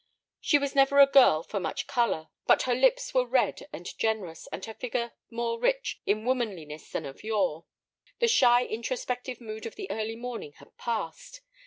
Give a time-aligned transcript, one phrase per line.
[0.39, 4.47] She was never a girl for much color, but her lips were red and generous,
[4.51, 7.65] and her figure more rich in womanliness than of yore.
[8.17, 11.41] The shy, introspective mood of the early morning had passed.